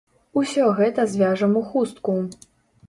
Усё 0.41 0.63
гэта 0.79 1.07
звяжам 1.13 1.55
у 1.63 1.65
хустку. 1.71 2.19